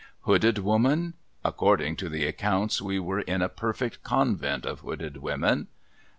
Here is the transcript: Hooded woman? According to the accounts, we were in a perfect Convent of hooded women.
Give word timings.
Hooded 0.21 0.57
woman? 0.57 1.13
According 1.45 1.95
to 1.97 2.09
the 2.09 2.25
accounts, 2.25 2.81
we 2.81 2.97
were 2.97 3.19
in 3.19 3.43
a 3.43 3.49
perfect 3.49 4.01
Convent 4.01 4.65
of 4.65 4.79
hooded 4.79 5.17
women. 5.17 5.67